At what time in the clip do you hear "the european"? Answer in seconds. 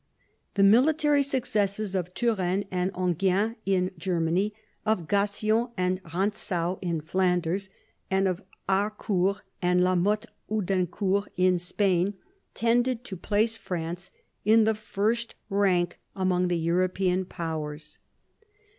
16.47-17.23